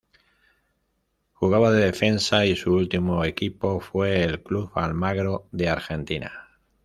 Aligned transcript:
Jugaba 1.33 1.69
de 1.69 1.85
defensa 1.85 2.43
y 2.47 2.55
su 2.55 2.73
último 2.73 3.23
equipo 3.23 3.79
fue 3.79 4.23
el 4.23 4.41
Club 4.41 4.71
Almagro 4.73 5.47
de 5.51 5.69
Argentina. 5.69 6.49